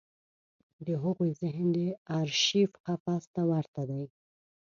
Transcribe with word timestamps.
د 0.85 0.87
هغوی 1.03 1.31
ذهن 1.41 1.67
د 1.75 1.77
ارشیف 2.19 2.71
قفس 2.85 3.23
ته 3.33 3.41
ورته 3.51 3.81
دی. 3.89 4.03